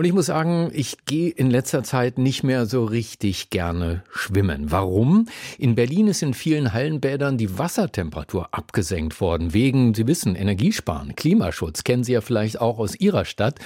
und 0.00 0.06
ich 0.06 0.14
muss 0.14 0.24
sagen, 0.24 0.70
ich 0.72 1.04
gehe 1.04 1.28
in 1.28 1.50
letzter 1.50 1.82
Zeit 1.82 2.16
nicht 2.16 2.42
mehr 2.42 2.64
so 2.64 2.86
richtig 2.86 3.50
gerne 3.50 4.02
schwimmen. 4.10 4.72
Warum? 4.72 5.26
In 5.58 5.74
Berlin 5.74 6.08
ist 6.08 6.22
in 6.22 6.32
vielen 6.32 6.72
Hallenbädern 6.72 7.36
die 7.36 7.58
Wassertemperatur 7.58 8.48
abgesenkt 8.52 9.20
worden, 9.20 9.52
wegen, 9.52 9.92
Sie 9.92 10.06
wissen, 10.06 10.36
Energiesparen, 10.36 11.14
Klimaschutz, 11.16 11.84
kennen 11.84 12.02
Sie 12.02 12.12
ja 12.12 12.22
vielleicht 12.22 12.62
auch 12.62 12.78
aus 12.78 12.98
Ihrer 12.98 13.26
Stadt. 13.26 13.58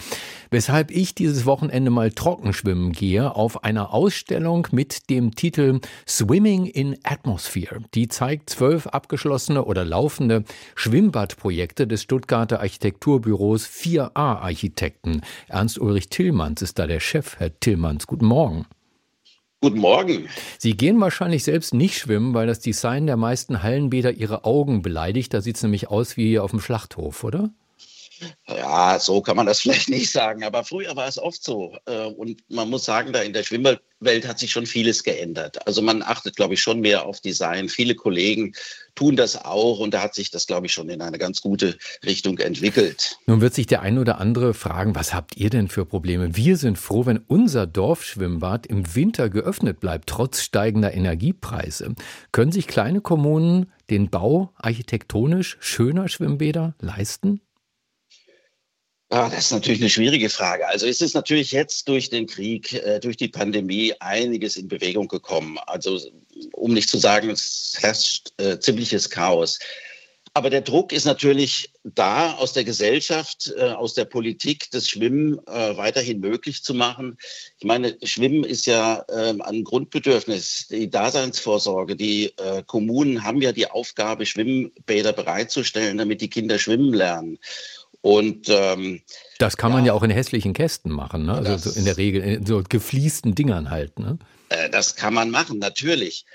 Weshalb 0.51 0.91
ich 0.91 1.15
dieses 1.15 1.47
Wochenende 1.47 1.93
mal 1.93 2.11
trockenschwimmen 2.11 2.91
gehe 2.91 3.37
auf 3.37 3.63
einer 3.63 3.95
Ausstellung 3.95 4.67
mit 4.73 5.11
dem 5.11 5.37
Titel 5.37 5.79
Swimming 6.05 6.67
in 6.67 6.99
Atmosphere. 7.05 7.79
Die 7.95 8.09
zeigt 8.09 8.51
zwölf 8.51 8.89
abgeschlossene 8.89 9.65
oder 9.65 9.85
laufende 9.85 10.43
Schwimmbadprojekte 10.75 11.87
des 11.87 12.03
Stuttgarter 12.03 12.59
Architekturbüros 12.59 13.69
4a 13.69 14.11
Architekten. 14.17 15.21
Ernst 15.47 15.79
Ulrich 15.79 16.09
Till 16.09 16.24
Tillmanns 16.25 16.63
ist 16.63 16.79
da 16.79 16.87
der 16.87 17.01
Chef. 17.01 17.39
Herr 17.39 17.61
Tillmanns, 17.61 18.07
guten 18.07 18.25
Morgen. 18.25 18.65
Guten 19.61 19.79
Morgen. 19.79 20.27
Sie 20.57 20.75
gehen 20.75 20.99
wahrscheinlich 20.99 21.45
selbst 21.45 21.75
nicht 21.75 21.99
schwimmen, 21.99 22.33
weil 22.33 22.47
das 22.47 22.61
Design 22.61 23.07
der 23.07 23.19
meisten 23.19 23.63
Hallenbäder 23.63 24.11
Ihre 24.11 24.47
Augen 24.47 24.81
beleidigt. 24.81 25.35
Da 25.35 25.43
sieht 25.43 25.57
es 25.57 25.63
nämlich 25.63 25.89
aus 25.89 26.17
wie 26.17 26.39
auf 26.39 26.51
dem 26.51 26.61
Schlachthof, 26.61 27.25
oder? 27.25 27.51
Ja, 28.47 28.99
so 28.99 29.21
kann 29.21 29.37
man 29.37 29.47
das 29.47 29.61
vielleicht 29.63 29.89
nicht 29.89 30.11
sagen, 30.11 30.45
aber 30.45 30.65
früher 30.65 30.95
war 30.97 31.09
es 31.09 31.19
oft 31.19 31.43
so. 31.43 31.77
Äh, 31.87 32.05
und 32.05 32.41
man 32.49 32.71
muss 32.71 32.85
sagen, 32.85 33.13
da 33.13 33.23
in 33.23 33.33
der 33.33 33.43
Schwimmerwelt 33.43 34.27
hat 34.27 34.39
sich 34.39 34.51
schon 34.51 34.67
vieles 34.67 35.03
geändert. 35.03 35.67
Also 35.67 35.83
man 35.83 36.03
achtet, 36.03 36.37
glaube 36.37 36.55
ich, 36.55 36.61
schon 36.61 36.81
mehr 36.81 37.07
auf 37.07 37.21
Design. 37.21 37.69
Viele 37.69 37.95
Kollegen 37.95 38.55
tun 38.95 39.17
das 39.17 39.45
auch 39.45 39.79
und 39.81 39.95
da 39.95 40.03
hat 40.03 40.15
sich 40.15 40.31
das, 40.31 40.47
glaube 40.47 40.67
ich, 40.67 40.73
schon 40.73 40.89
in 40.89 41.03
eine 41.03 41.19
ganz 41.19 41.41
gute 41.41 41.77
Richtung 42.05 42.39
entwickelt. 42.39 43.19
Nun 43.27 43.41
wird 43.41 43.55
sich 43.55 43.67
der 43.67 43.83
ein 43.83 43.99
oder 43.99 44.19
andere 44.21 44.55
fragen, 44.55 44.95
was 44.95 45.15
habt 45.15 45.37
ihr 45.37 45.51
denn 45.51 45.69
für 45.69 45.85
Probleme? 45.85 46.37
Wir 46.37 46.57
sind 46.57 46.79
froh, 46.79 47.07
wenn 47.07 47.19
unser 47.19 47.67
Dorfschwimmbad 47.67 48.67
im 48.67 48.95
Winter 48.95 49.29
geöffnet 49.31 49.81
bleibt, 49.81 50.09
trotz 50.09 50.43
steigender 50.43 50.95
Energiepreise. 50.95 51.95
Können 52.33 52.53
sich 52.53 52.67
kleine 52.67 53.01
Kommunen 53.01 53.73
den 53.91 54.11
Bau 54.11 54.53
architektonisch 54.57 55.57
schöner 55.61 56.09
Schwimmbäder 56.09 56.75
leisten? 56.81 57.41
Ah, 59.15 59.29
das 59.29 59.45
ist 59.45 59.53
natürlich 59.53 59.81
eine 59.81 59.91
schwierige 59.91 60.29
Frage. 60.29 60.67
Also 60.67 60.89
es 60.89 61.01
ist 61.01 61.15
natürlich 61.15 61.53
jetzt 61.53 61.87
durch 61.87 62.11
den 62.11 62.27
Krieg, 62.27 62.73
äh, 62.73 62.99
durch 62.99 63.17
die 63.17 63.29
Pandemie 63.29 63.95
einiges 64.01 64.57
in 64.57 64.67
Bewegung 64.67 65.07
gekommen. 65.07 65.57
Also 65.69 66.01
um 66.51 66.75
nicht 66.75 66.89
zu 66.91 66.99
sagen, 66.99 67.31
es 67.31 67.77
herrscht 67.79 68.33
äh, 68.39 68.59
ziemliches 68.59 69.09
Chaos. 69.09 69.61
Aber 70.37 70.51
der 70.51 70.63
Druck 70.63 70.93
ist 70.93 71.05
natürlich 71.05 71.71
da, 71.85 72.33
aus 72.33 72.55
der 72.55 72.65
Gesellschaft, 72.65 73.55
äh, 73.57 73.69
aus 73.69 73.95
der 73.95 74.05
Politik, 74.05 74.69
das 74.73 74.89
Schwimmen 74.89 75.39
äh, 75.47 75.77
weiterhin 75.77 76.19
möglich 76.19 76.65
zu 76.65 76.75
machen. 76.75 77.17
Ich 77.61 77.65
meine, 77.65 77.97
Schwimmen 78.03 78.43
ist 78.43 78.67
ja 78.67 79.05
äh, 79.09 79.33
ein 79.39 79.63
Grundbedürfnis, 79.63 80.67
die 80.69 80.91
Daseinsvorsorge. 80.91 81.95
Die 81.95 82.33
äh, 82.37 82.65
Kommunen 82.67 83.23
haben 83.23 83.41
ja 83.41 83.53
die 83.53 83.71
Aufgabe, 83.71 84.27
Schwimmbäder 84.27 85.13
bereitzustellen, 85.13 85.99
damit 85.99 86.21
die 86.21 86.31
Kinder 86.31 86.59
schwimmen 86.59 86.93
lernen. 86.93 87.39
Und 88.05 88.51
ähm, 88.51 89.01
das 89.39 89.57
kann 89.57 89.71
ja, 89.71 89.77
man 89.77 89.87
ja 89.87 89.95
auch 89.95 90.03
in 90.03 90.11
hässlichen 90.11 90.53
Kästen 90.53 90.93
machen, 90.93 91.25
ne? 91.25 91.37
Also 91.37 91.71
so 91.71 91.79
in 91.79 91.87
der 91.87 91.97
Regel 91.97 92.23
in 92.23 92.45
so 92.45 92.63
gefliesten 92.69 93.35
Dingern 93.35 93.71
halt. 93.71 93.99
Ne? 93.99 94.19
Äh, 94.51 94.69
das 94.69 94.95
kann 94.95 95.15
man 95.15 95.31
machen, 95.31 95.59
natürlich. 95.59 96.27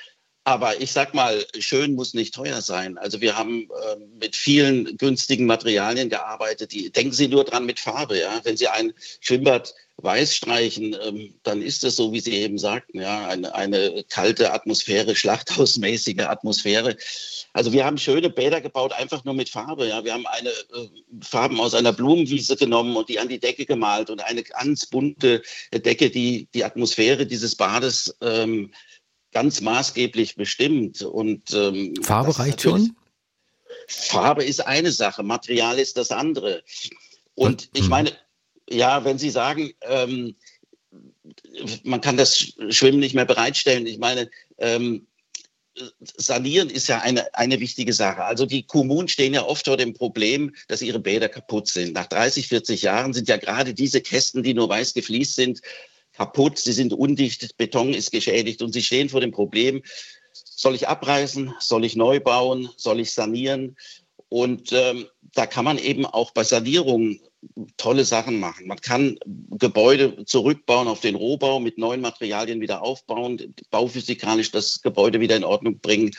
Aber 0.46 0.82
ich 0.82 0.92
sag 0.92 1.14
mal, 1.14 1.46
schön 1.60 1.94
muss 1.94 2.16
nicht 2.16 2.34
teuer 2.34 2.62
sein. 2.62 2.98
Also 2.98 3.22
wir 3.22 3.38
haben 3.38 3.68
äh, 3.70 3.98
mit 4.20 4.36
vielen 4.36 4.98
günstigen 4.98 5.46
Materialien 5.46 6.10
gearbeitet. 6.10 6.72
Die, 6.72 6.92
denken 6.92 7.14
Sie 7.14 7.28
nur 7.28 7.44
dran 7.44 7.68
mit 7.68 7.80
Farbe. 7.80 8.20
Ja? 8.20 8.42
Wenn 8.42 8.58
Sie 8.58 8.68
ein 8.68 8.92
Schwimmbad 9.20 9.76
weiß 10.02 10.36
streichen, 10.36 10.96
ähm, 11.02 11.34
dann 11.44 11.62
ist 11.62 11.84
es 11.84 11.96
so, 11.96 12.12
wie 12.14 12.20
Sie 12.20 12.34
eben 12.34 12.58
sagten, 12.58 13.00
ja, 13.00 13.28
eine, 13.28 13.54
eine 13.54 14.04
kalte 14.10 14.54
Atmosphäre, 14.54 15.16
schlachthausmäßige 15.16 16.22
Atmosphäre. 16.22 16.98
Also 17.54 17.72
wir 17.74 17.86
haben 17.86 17.98
schöne 17.98 18.30
Bäder 18.30 18.62
gebaut, 18.62 18.94
einfach 18.94 19.26
nur 19.26 19.34
mit 19.34 19.50
Farbe. 19.50 19.88
Ja. 19.88 20.04
Wir 20.04 20.14
haben 20.14 20.28
eine 20.28 20.50
äh, 20.50 20.90
Farben 21.22 21.60
aus 21.60 21.74
einer 21.74 21.94
Blumenwiese 21.94 22.56
genommen 22.56 22.96
und 22.96 23.10
die 23.10 23.20
an 23.20 23.28
die 23.28 23.40
Decke 23.40 23.66
gemalt 23.66 24.10
und 24.10 24.22
eine 24.22 24.44
ganz 24.44 24.86
bunte 24.86 25.42
Decke, 25.74 26.10
die 26.10 26.48
die 26.54 26.64
Atmosphäre 26.64 27.26
dieses 27.26 27.56
Bades 27.56 28.16
ähm, 28.22 28.72
ganz 29.32 29.62
maßgeblich 29.62 30.36
bestimmt. 30.36 31.02
Und 31.02 31.54
ähm, 31.54 31.94
Farbe 32.04 32.38
reicht 32.38 32.62
schon? 32.62 32.96
Farbe 33.88 34.44
ist 34.44 34.66
eine 34.66 34.92
Sache, 34.92 35.24
Material 35.24 35.80
ist 35.80 35.98
das 35.98 36.12
andere. 36.12 36.64
Und 37.36 37.70
ich 37.74 37.84
hm. 37.84 37.90
meine, 37.90 38.12
ja, 38.70 39.04
wenn 39.04 39.18
Sie 39.18 39.30
sagen, 39.30 39.72
ähm, 39.82 40.36
man 41.84 42.02
kann 42.02 42.18
das 42.18 42.54
Schwimmen 42.70 43.00
nicht 43.00 43.16
mehr 43.16 43.26
bereitstellen, 43.26 43.86
ich 43.86 43.98
meine, 43.98 44.30
ähm, 44.58 45.08
Sanieren 46.18 46.70
ist 46.70 46.90
ja 46.90 47.00
eine, 47.00 47.34
eine 47.34 47.62
wichtige 47.62 47.94
Sache. 47.94 48.26
Also 48.26 48.46
die 48.46 48.64
Kommunen 48.64 49.08
stehen 49.08 49.34
ja 49.34 49.46
oft 49.46 49.66
vor 49.66 49.78
dem 49.78 49.94
Problem, 49.94 50.54
dass 50.68 50.82
ihre 50.82 51.00
Bäder 51.00 51.30
kaputt 51.30 51.70
sind. 51.70 51.94
Nach 51.94 52.08
30, 52.08 52.50
40 52.50 52.82
Jahren 52.82 53.14
sind 53.14 53.30
ja 53.30 53.38
gerade 53.38 53.74
diese 53.74 54.02
Kästen, 54.02 54.44
die 54.44 54.54
nur 54.54 54.68
weiß 54.68 54.94
gefliest 54.94 55.36
sind, 55.36 55.62
kaputt. 56.12 56.58
Sie 56.58 56.74
sind 56.74 56.92
undicht, 56.92 57.56
Beton 57.56 57.94
ist 57.94 58.12
geschädigt 58.12 58.62
und 58.62 58.74
sie 58.74 58.84
stehen 58.84 59.08
vor 59.08 59.22
dem 59.22 59.32
Problem, 59.32 59.82
soll 60.34 60.76
ich 60.76 60.88
abreißen, 60.88 61.54
soll 61.60 61.86
ich 61.86 61.96
neu 61.96 62.20
bauen, 62.20 62.70
soll 62.76 63.00
ich 63.00 63.14
sanieren? 63.14 63.78
Und 64.28 64.74
ähm, 64.74 65.08
da 65.34 65.46
kann 65.46 65.66
man 65.66 65.78
eben 65.78 66.06
auch 66.06 66.32
bei 66.32 66.44
Sanierungen 66.44 67.22
tolle 67.78 68.06
Sachen 68.06 68.40
machen. 68.40 68.68
Man 68.68 68.80
kann 68.82 69.18
Gebäude 69.52 70.26
zurückbauen 70.26 70.88
auf 70.88 71.02
den 71.02 71.16
Rohbau, 71.16 71.60
mit 71.60 71.78
neuen 71.78 72.02
Materialien 72.02 72.62
wieder 72.62 72.82
aufbauen, 72.82 73.56
bauphysikalisch 73.72 74.52
das 74.52 74.82
Gebäude 74.82 75.20
wieder 75.20 75.36
in 75.36 75.44
Ordnung 75.44 75.80
bringen. 75.80 76.12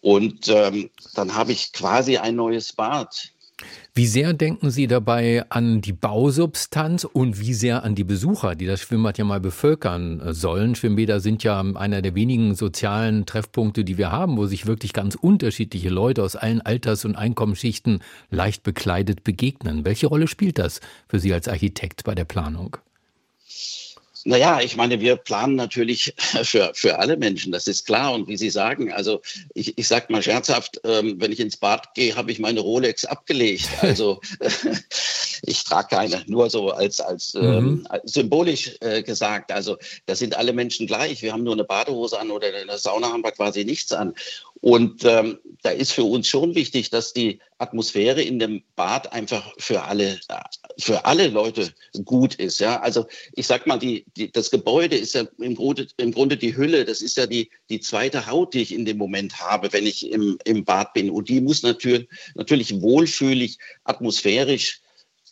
Und 0.00 0.48
ähm, 0.48 0.90
dann 1.14 1.34
habe 1.34 1.52
ich 1.52 1.72
quasi 1.72 2.16
ein 2.16 2.36
neues 2.36 2.72
Bad. 2.72 3.32
Wie 3.94 4.06
sehr 4.06 4.34
denken 4.34 4.70
Sie 4.70 4.86
dabei 4.86 5.46
an 5.48 5.80
die 5.80 5.94
Bausubstanz 5.94 7.04
und 7.04 7.40
wie 7.40 7.54
sehr 7.54 7.82
an 7.82 7.94
die 7.94 8.04
Besucher, 8.04 8.54
die 8.54 8.66
das 8.66 8.82
Schwimmbad 8.82 9.16
ja 9.16 9.24
mal 9.24 9.40
bevölkern 9.40 10.20
sollen? 10.34 10.74
Schwimmbäder 10.74 11.20
sind 11.20 11.42
ja 11.42 11.60
einer 11.60 12.02
der 12.02 12.14
wenigen 12.14 12.54
sozialen 12.54 13.24
Treffpunkte, 13.24 13.84
die 13.84 13.96
wir 13.96 14.12
haben, 14.12 14.36
wo 14.36 14.44
sich 14.44 14.66
wirklich 14.66 14.92
ganz 14.92 15.14
unterschiedliche 15.14 15.88
Leute 15.88 16.22
aus 16.22 16.36
allen 16.36 16.60
Alters- 16.60 17.06
und 17.06 17.16
Einkommensschichten 17.16 18.00
leicht 18.30 18.62
bekleidet 18.62 19.24
begegnen. 19.24 19.86
Welche 19.86 20.08
Rolle 20.08 20.28
spielt 20.28 20.58
das 20.58 20.80
für 21.08 21.18
Sie 21.18 21.32
als 21.32 21.48
Architekt 21.48 22.04
bei 22.04 22.14
der 22.14 22.26
Planung? 22.26 22.76
Naja, 24.26 24.60
ich 24.60 24.74
meine, 24.74 25.00
wir 25.00 25.14
planen 25.14 25.54
natürlich 25.54 26.12
für, 26.42 26.72
für 26.74 26.98
alle 26.98 27.16
Menschen, 27.16 27.52
das 27.52 27.68
ist 27.68 27.86
klar. 27.86 28.12
Und 28.12 28.26
wie 28.26 28.36
Sie 28.36 28.50
sagen, 28.50 28.92
also 28.92 29.22
ich, 29.54 29.78
ich 29.78 29.86
sage 29.86 30.12
mal 30.12 30.22
scherzhaft, 30.22 30.80
ähm, 30.84 31.14
wenn 31.18 31.30
ich 31.30 31.38
ins 31.38 31.56
Bad 31.56 31.94
gehe, 31.94 32.16
habe 32.16 32.32
ich 32.32 32.40
meine 32.40 32.58
Rolex 32.58 33.04
abgelegt. 33.04 33.68
Also 33.82 34.20
ich 35.46 35.64
trage 35.64 35.88
keine, 35.88 36.22
nur 36.26 36.50
so 36.50 36.70
als, 36.70 37.00
als 37.00 37.34
mhm. 37.34 37.42
ähm, 37.42 37.88
symbolisch 38.04 38.76
äh, 38.80 39.02
gesagt. 39.02 39.52
Also 39.52 39.76
da 40.06 40.14
sind 40.14 40.36
alle 40.36 40.52
Menschen 40.52 40.86
gleich. 40.86 41.22
Wir 41.22 41.32
haben 41.32 41.44
nur 41.44 41.54
eine 41.54 41.64
Badehose 41.64 42.18
an 42.18 42.30
oder 42.30 42.60
in 42.60 42.66
der 42.66 42.78
Sauna 42.78 43.08
haben 43.08 43.22
wir 43.22 43.32
quasi 43.32 43.64
nichts 43.64 43.92
an. 43.92 44.14
Und 44.60 45.04
ähm, 45.04 45.38
da 45.62 45.70
ist 45.70 45.92
für 45.92 46.04
uns 46.04 46.28
schon 46.28 46.54
wichtig, 46.54 46.90
dass 46.90 47.12
die 47.12 47.40
Atmosphäre 47.58 48.22
in 48.22 48.38
dem 48.38 48.62
Bad 48.74 49.12
einfach 49.12 49.52
für 49.58 49.84
alle, 49.84 50.18
für 50.78 51.04
alle 51.04 51.28
Leute 51.28 51.72
gut 52.04 52.34
ist. 52.34 52.58
Ja, 52.58 52.80
also 52.80 53.06
ich 53.34 53.46
sag 53.46 53.66
mal, 53.66 53.78
die, 53.78 54.04
die, 54.16 54.32
das 54.32 54.50
Gebäude 54.50 54.96
ist 54.96 55.14
ja 55.14 55.24
im 55.38 55.54
Grunde, 55.54 55.86
im 55.98 56.12
Grunde 56.12 56.36
die 56.36 56.56
Hülle. 56.56 56.84
Das 56.84 57.02
ist 57.02 57.16
ja 57.16 57.26
die, 57.26 57.50
die 57.70 57.80
zweite 57.80 58.26
Haut, 58.26 58.54
die 58.54 58.62
ich 58.62 58.74
in 58.74 58.84
dem 58.84 58.98
Moment 58.98 59.40
habe, 59.40 59.72
wenn 59.72 59.86
ich 59.86 60.10
im, 60.10 60.38
im 60.44 60.64
Bad 60.64 60.94
bin. 60.94 61.10
Und 61.10 61.28
die 61.28 61.40
muss 61.40 61.62
natürlich, 61.62 62.08
natürlich 62.34 62.80
wohlfühlig, 62.80 63.58
atmosphärisch 63.84 64.80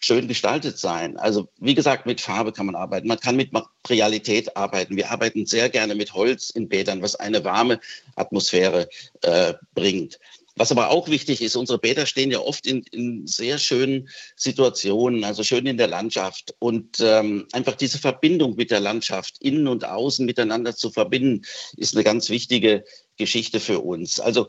schön 0.05 0.29
gestaltet 0.29 0.79
sein. 0.79 1.17
Also 1.17 1.49
wie 1.59 1.75
gesagt, 1.75 2.05
mit 2.05 2.21
Farbe 2.21 2.53
kann 2.53 2.67
man 2.67 2.75
arbeiten. 2.75 3.09
Man 3.09 3.19
kann 3.19 3.37
mit 3.37 3.53
Materialität 3.53 4.57
arbeiten. 4.57 4.97
Wir 4.97 5.11
arbeiten 5.11 5.47
sehr 5.47 5.71
gerne 5.71 5.95
mit 5.95 6.13
Holz 6.13 6.51
in 6.51 6.69
Bädern, 6.69 7.01
was 7.01 7.17
eine 7.17 7.43
warme 7.45 7.81
Atmosphäre 8.15 8.89
äh, 9.23 9.55
bringt. 9.75 10.19
Was 10.57 10.71
aber 10.71 10.91
auch 10.91 11.09
wichtig 11.09 11.43
ist, 11.43 11.57
unsere 11.57 11.79
Bäder 11.79 12.07
stehen 12.07 12.31
ja 12.31 12.39
oft 12.39 12.67
in, 12.67 12.85
in 12.93 13.27
sehr 13.27 13.59
schönen 13.59 14.09
Situationen, 14.37 15.25
also 15.25 15.43
schön 15.43 15.67
in 15.67 15.79
der 15.79 15.89
Landschaft. 15.89 16.55
Und 16.61 17.01
ähm, 17.01 17.47
einfach 17.53 17.75
diese 17.75 17.99
Verbindung 17.99 18.55
mit 18.55 18.71
der 18.71 18.81
Landschaft, 18.81 19.37
innen 19.41 19.67
und 19.67 19.85
außen 19.85 20.25
miteinander 20.25 20.77
zu 20.77 20.91
verbinden, 20.91 21.43
ist 21.77 21.95
eine 21.95 22.05
ganz 22.05 22.31
wichtige 22.31 22.85
Geschichte 23.17 23.59
für 23.59 23.81
uns. 23.81 24.21
Also 24.21 24.49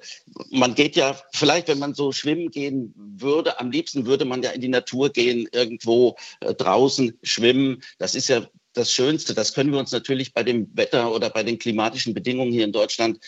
man 0.52 0.75
geht 0.75 0.96
ja, 0.96 1.19
vielleicht 1.34 1.68
wenn 1.68 1.80
man 1.80 1.96
so 1.96 2.12
schwimmen 2.12 2.52
gehen 2.52 2.94
würde, 2.96 3.60
am 3.60 3.72
liebsten 3.72 4.06
würde 4.06 4.25
man 4.25 4.44
ja 4.44 4.52
in 4.52 4.62
die 4.62 4.68
Natur 4.68 5.10
gehen, 5.10 5.48
irgendwo 5.52 6.16
äh, 6.42 6.54
draußen 6.54 7.18
schwimmen. 7.24 7.81
Das 7.98 8.13
ist 8.13 8.28
ja 8.28 8.48
das 8.77 8.92
Schönste. 8.92 9.33
Das 9.33 9.54
können 9.54 9.72
wir 9.72 9.80
uns 9.80 9.92
natürlich 9.92 10.33
bei 10.33 10.44
dem 10.44 10.69
Wetter 10.75 11.12
oder 11.12 11.30
bei 11.30 11.44
den 11.44 11.60
klimatischen 11.60 12.13
Bedingungen 12.13 12.51
hier 12.51 12.66
in 12.66 12.72
Deutschland 12.72 13.19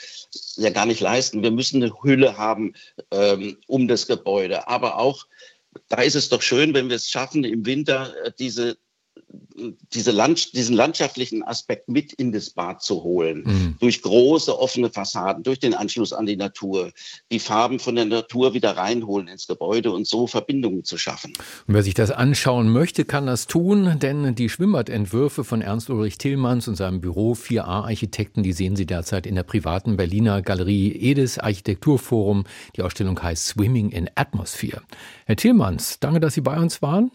ja 0.56 0.70
gar 0.70 0.86
nicht 0.86 1.02
leisten. 1.02 1.44
Wir 1.44 1.52
müssen 1.52 1.82
eine 1.82 1.94
Hülle 2.04 2.38
haben 2.38 2.74
ähm, 3.12 3.58
um 3.68 3.88
das 3.88 4.08
Gebäude. 4.08 4.68
Aber 4.68 4.98
auch 4.98 5.26
da 5.90 6.02
ist 6.02 6.16
es 6.16 6.30
doch 6.30 6.42
schön, 6.42 6.74
wenn 6.74 6.90
wir 6.90 6.96
es 6.96 7.10
schaffen, 7.10 7.44
im 7.44 7.66
Winter 7.66 8.14
äh, 8.24 8.32
diese 8.38 8.78
diese 9.94 10.12
Land, 10.12 10.54
diesen 10.54 10.75
landschaftlichen 10.75 11.44
Aspekt 11.44 11.89
mit 11.89 12.13
in 12.13 12.31
das 12.31 12.51
Bad 12.51 12.81
zu 12.81 13.04
holen. 13.04 13.44
Mhm. 13.45 13.75
Durch 13.80 14.01
große 14.01 14.57
offene 14.57 14.89
Fassaden, 14.89 15.44
durch 15.44 15.59
den 15.59 15.74
Anschluss 15.74 16.13
an 16.13 16.25
die 16.25 16.36
Natur, 16.36 16.92
die 17.31 17.39
Farben 17.39 17.80
von 17.80 17.95
der 17.95 18.06
Natur 18.06 18.54
wieder 18.54 18.77
reinholen 18.77 19.27
ins 19.27 19.48
Gebäude 19.48 19.92
und 19.92 20.07
so 20.07 20.27
Verbindungen 20.27 20.83
zu 20.83 20.98
schaffen. 20.98 21.33
Und 21.68 21.74
wer 21.74 21.83
sich 21.83 21.94
das 21.94 22.12
anschauen 22.12 22.69
möchte, 22.69 23.06
kann 23.06 23.25
das 23.25 23.48
tun, 23.48 24.00
denn 24.00 24.36
die 24.36 24.50
Schwimmbadentwürfe 24.50 25.44
von 25.44 25.62
Ernst 25.62 25.89
Ulrich 25.89 26.18
Tillmanns 26.18 26.68
und 26.68 26.75
seinem 26.75 27.01
Büro 27.01 27.33
4a 27.33 27.63
Architekten, 27.63 28.44
die 28.44 28.54
sehen 28.54 28.75
Sie 28.75 28.86
derzeit 28.86 29.25
in 29.25 29.36
der 29.36 29.44
privaten 29.44 29.98
Berliner 29.98 30.42
Galerie 30.42 30.92
Edis 30.92 31.39
Architekturforum. 31.39 32.45
Die 32.75 32.83
Ausstellung 32.83 33.21
heißt 33.21 33.48
Swimming 33.48 33.89
in 33.89 34.09
Atmosphere. 34.15 34.81
Herr 35.25 35.36
Tillmanns, 35.36 36.00
danke, 36.00 36.19
dass 36.19 36.33
Sie 36.33 36.42
bei 36.42 36.57
uns 36.57 36.81
waren. 36.81 37.12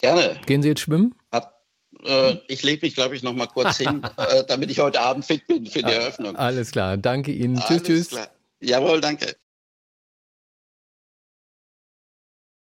Gerne. 0.00 0.40
Gehen 0.46 0.62
Sie 0.62 0.68
jetzt 0.68 0.80
schwimmen? 0.80 1.14
Äh, 2.04 2.36
ich 2.48 2.62
lege 2.62 2.86
mich, 2.86 2.94
glaube 2.94 3.16
ich, 3.16 3.22
noch 3.22 3.32
mal 3.32 3.46
kurz 3.46 3.78
hin, 3.78 4.02
äh, 4.16 4.44
damit 4.46 4.70
ich 4.70 4.78
heute 4.78 5.00
Abend 5.00 5.24
fit 5.24 5.46
bin 5.46 5.66
für 5.66 5.82
die 5.82 5.92
Eröffnung. 5.92 6.36
Alles 6.36 6.70
klar. 6.70 6.96
Danke 6.96 7.32
Ihnen. 7.32 7.56
Alles 7.58 7.68
tschüss, 7.68 7.82
tschüss. 7.82 8.08
Klar. 8.08 8.28
Jawohl, 8.60 9.00
danke. 9.00 9.36